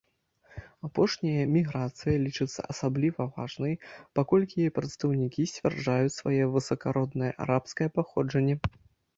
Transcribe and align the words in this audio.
Апошняя 0.87 1.43
міграцыя 1.55 2.15
лічыцца 2.25 2.65
асабліва 2.73 3.27
важнай, 3.35 3.73
паколькі 4.21 4.55
яе 4.65 4.71
прадстаўнікі 4.79 5.47
сцвярджаюць 5.53 6.17
сваё 6.19 6.43
высакароднае 6.55 7.31
арабскае 7.47 7.89
паходжанне. 8.01 8.55